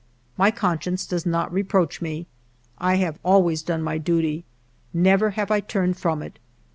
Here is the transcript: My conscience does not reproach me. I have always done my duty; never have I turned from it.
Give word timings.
My 0.35 0.49
conscience 0.49 1.05
does 1.05 1.27
not 1.27 1.53
reproach 1.53 2.01
me. 2.01 2.25
I 2.79 2.95
have 2.95 3.19
always 3.23 3.61
done 3.61 3.83
my 3.83 3.99
duty; 3.99 4.45
never 4.95 5.29
have 5.37 5.51
I 5.51 5.59
turned 5.59 5.95
from 5.97 6.23
it. 6.23 6.39